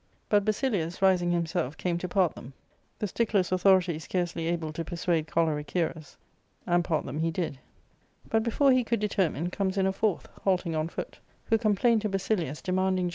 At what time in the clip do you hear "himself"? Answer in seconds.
1.31-1.77